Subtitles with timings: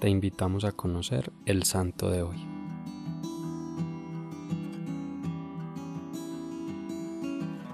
[0.00, 2.38] te invitamos a conocer el santo de hoy.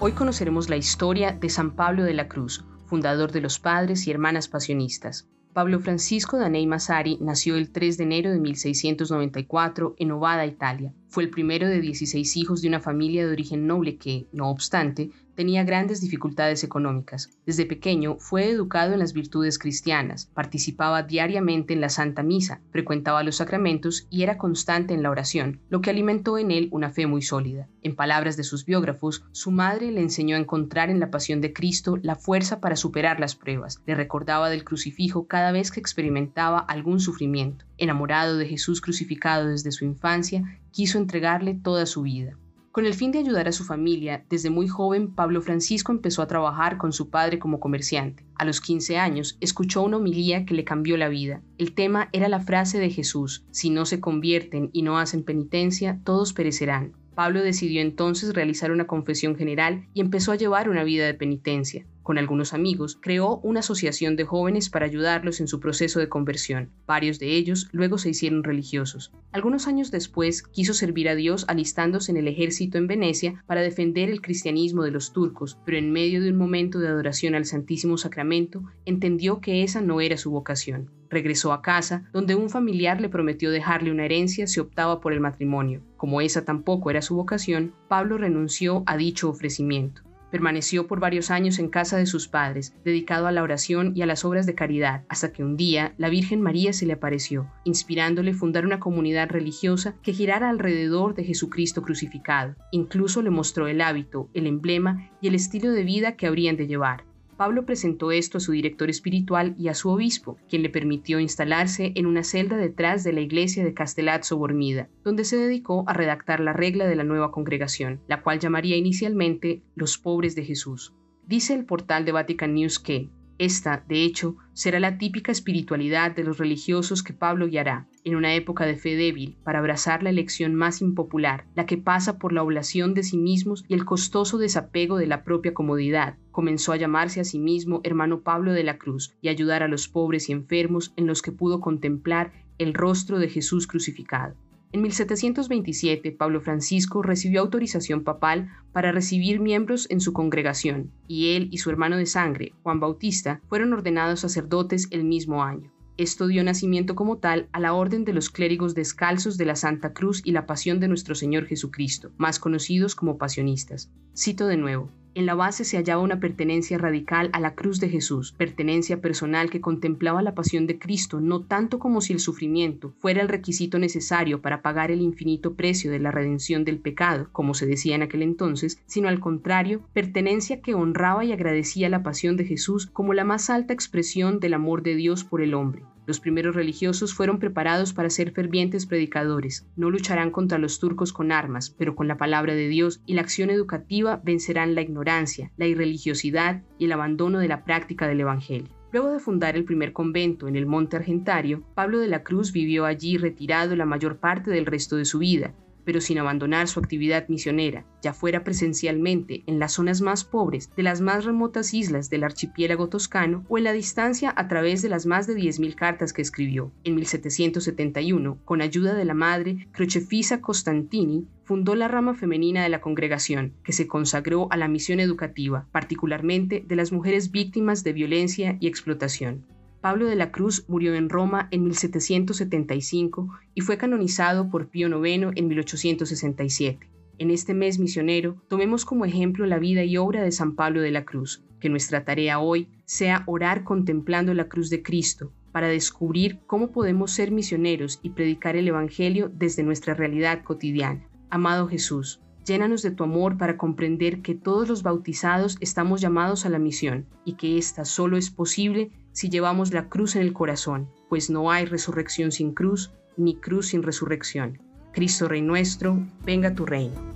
[0.00, 4.10] Hoy conoceremos la historia de San Pablo de la Cruz, fundador de los Padres y
[4.10, 5.28] Hermanas Pasionistas.
[5.52, 10.92] Pablo Francisco Danei Massari nació el 3 de enero de 1694 en Ovada, Italia.
[11.08, 15.12] Fue el primero de 16 hijos de una familia de origen noble que, no obstante,
[15.36, 17.30] tenía grandes dificultades económicas.
[17.46, 23.22] Desde pequeño fue educado en las virtudes cristianas, participaba diariamente en la Santa Misa, frecuentaba
[23.22, 27.06] los sacramentos y era constante en la oración, lo que alimentó en él una fe
[27.06, 27.68] muy sólida.
[27.82, 31.52] En palabras de sus biógrafos, su madre le enseñó a encontrar en la pasión de
[31.52, 36.58] Cristo la fuerza para superar las pruebas, le recordaba del crucifijo cada vez que experimentaba
[36.58, 37.64] algún sufrimiento.
[37.78, 42.36] Enamorado de Jesús crucificado desde su infancia, quiso entregarle toda su vida.
[42.76, 46.26] Con el fin de ayudar a su familia, desde muy joven Pablo Francisco empezó a
[46.26, 48.22] trabajar con su padre como comerciante.
[48.34, 51.40] A los 15 años escuchó una homilía que le cambió la vida.
[51.56, 56.02] El tema era la frase de Jesús, si no se convierten y no hacen penitencia,
[56.04, 56.92] todos perecerán.
[57.14, 61.86] Pablo decidió entonces realizar una confesión general y empezó a llevar una vida de penitencia.
[62.06, 66.70] Con algunos amigos, creó una asociación de jóvenes para ayudarlos en su proceso de conversión.
[66.86, 69.10] Varios de ellos luego se hicieron religiosos.
[69.32, 74.08] Algunos años después, quiso servir a Dios alistándose en el ejército en Venecia para defender
[74.08, 77.98] el cristianismo de los turcos, pero en medio de un momento de adoración al Santísimo
[77.98, 80.92] Sacramento, entendió que esa no era su vocación.
[81.10, 85.18] Regresó a casa, donde un familiar le prometió dejarle una herencia si optaba por el
[85.18, 85.82] matrimonio.
[85.96, 90.05] Como esa tampoco era su vocación, Pablo renunció a dicho ofrecimiento.
[90.30, 94.06] Permaneció por varios años en casa de sus padres, dedicado a la oración y a
[94.06, 98.34] las obras de caridad, hasta que un día la Virgen María se le apareció, inspirándole
[98.34, 102.56] fundar una comunidad religiosa que girara alrededor de Jesucristo crucificado.
[102.72, 106.66] Incluso le mostró el hábito, el emblema y el estilo de vida que habrían de
[106.66, 107.04] llevar.
[107.36, 111.92] Pablo presentó esto a su director espiritual y a su obispo, quien le permitió instalarse
[111.94, 116.40] en una celda detrás de la iglesia de Castellazzo Bormida, donde se dedicó a redactar
[116.40, 120.94] la regla de la nueva congregación, la cual llamaría inicialmente los pobres de Jesús.
[121.26, 126.24] Dice el portal de Vatican News que, esta, de hecho, será la típica espiritualidad de
[126.24, 130.54] los religiosos que Pablo guiará, en una época de fe débil, para abrazar la elección
[130.54, 134.96] más impopular, la que pasa por la oblación de sí mismos y el costoso desapego
[134.96, 136.16] de la propia comodidad.
[136.30, 139.88] Comenzó a llamarse a sí mismo hermano Pablo de la Cruz y ayudar a los
[139.88, 144.34] pobres y enfermos en los que pudo contemplar el rostro de Jesús crucificado.
[144.72, 151.48] En 1727, Pablo Francisco recibió autorización papal para recibir miembros en su congregación, y él
[151.50, 155.72] y su hermano de sangre, Juan Bautista, fueron ordenados sacerdotes el mismo año.
[155.96, 159.94] Esto dio nacimiento como tal a la Orden de los Clérigos Descalzos de la Santa
[159.94, 163.90] Cruz y la Pasión de nuestro Señor Jesucristo, más conocidos como pasionistas.
[164.14, 167.88] Cito de nuevo, en la base se hallaba una pertenencia radical a la cruz de
[167.88, 172.92] Jesús, pertenencia personal que contemplaba la pasión de Cristo no tanto como si el sufrimiento
[172.98, 177.54] fuera el requisito necesario para pagar el infinito precio de la redención del pecado, como
[177.54, 182.36] se decía en aquel entonces, sino al contrario, pertenencia que honraba y agradecía la pasión
[182.36, 185.82] de Jesús como la más alta expresión del amor de Dios por el hombre.
[186.06, 189.66] Los primeros religiosos fueron preparados para ser fervientes predicadores.
[189.74, 193.22] No lucharán contra los turcos con armas, pero con la palabra de Dios y la
[193.22, 198.68] acción educativa vencerán la ignorancia, la irreligiosidad y el abandono de la práctica del Evangelio.
[198.92, 202.84] Luego de fundar el primer convento en el Monte Argentario, Pablo de la Cruz vivió
[202.84, 205.54] allí retirado la mayor parte del resto de su vida,
[205.86, 210.82] pero sin abandonar su actividad misionera, ya fuera presencialmente en las zonas más pobres de
[210.82, 215.06] las más remotas islas del archipiélago toscano o en la distancia a través de las
[215.06, 216.72] más de 10.000 cartas que escribió.
[216.84, 222.80] En 1771, con ayuda de la madre Crocefisa Costantini, fundó la rama femenina de la
[222.80, 228.56] congregación, que se consagró a la misión educativa, particularmente de las mujeres víctimas de violencia
[228.58, 229.44] y explotación.
[229.86, 235.28] Pablo de la Cruz murió en Roma en 1775 y fue canonizado por Pío IX
[235.36, 236.90] en 1867.
[237.18, 240.90] En este mes misionero, tomemos como ejemplo la vida y obra de San Pablo de
[240.90, 246.40] la Cruz, que nuestra tarea hoy sea orar contemplando la cruz de Cristo, para descubrir
[246.48, 251.08] cómo podemos ser misioneros y predicar el Evangelio desde nuestra realidad cotidiana.
[251.30, 256.48] Amado Jesús, Llénanos de tu amor para comprender que todos los bautizados estamos llamados a
[256.48, 260.88] la misión y que ésta solo es posible si llevamos la cruz en el corazón,
[261.08, 264.62] pues no hay resurrección sin cruz, ni cruz sin resurrección.
[264.92, 267.15] Cristo Rey nuestro, venga tu reino.